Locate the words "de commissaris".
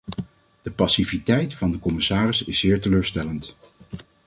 1.71-2.45